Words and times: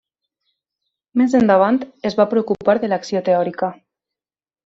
Més 1.21 1.35
endavant 1.39 1.77
es 2.11 2.17
va 2.21 2.27
preocupar 2.33 2.77
de 2.85 2.91
l'acció 2.95 3.21
teòrica. 3.27 3.73